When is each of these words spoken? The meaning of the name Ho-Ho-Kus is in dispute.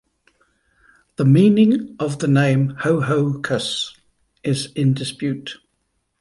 The 1.17 1.25
meaning 1.25 1.95
of 1.99 2.17
the 2.17 2.27
name 2.27 2.69
Ho-Ho-Kus 2.79 3.95
is 4.41 4.71
in 4.73 4.95
dispute. 4.95 5.57